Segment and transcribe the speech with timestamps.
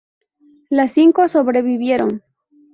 [0.71, 2.23] Las cinco sobrevivieron.